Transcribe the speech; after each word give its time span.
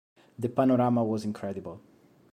The 0.39 0.49
panorama 0.49 1.03
was 1.03 1.25
incredible. 1.25 1.79